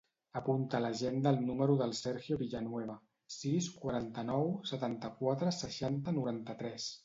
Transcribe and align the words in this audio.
Apunta 0.39 0.77
a 0.77 0.79
l'agenda 0.85 1.33
el 1.37 1.37
número 1.49 1.75
del 1.81 1.93
Sergio 1.99 2.39
Villanueva: 2.41 2.97
sis, 3.35 3.69
quaranta-nou, 3.85 4.51
setanta-quatre, 4.73 5.57
seixanta, 5.63 6.19
noranta-tres. 6.21 6.93